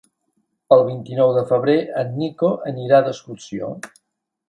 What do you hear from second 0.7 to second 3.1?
El vint-i-nou de febrer en Nico anirà